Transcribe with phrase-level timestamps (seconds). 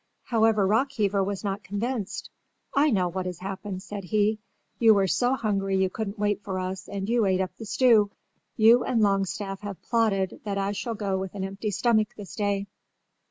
[0.23, 2.31] However, Rockheaver was not convinced.
[2.73, 4.39] "I know what has happened," said he.
[4.79, 8.09] "You were so hungry you couldn't wait for us and you ate up the stew.
[8.57, 12.65] You and Longstaff have plotted that I shall go with an empty stomach this day."